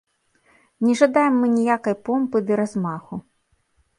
[0.85, 3.21] Не жадаем мы ніякай помпы ды размаху.